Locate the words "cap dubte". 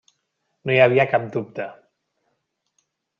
1.11-1.67